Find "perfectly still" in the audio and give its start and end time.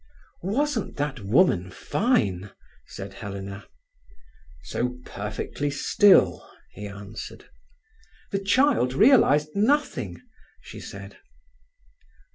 5.05-6.49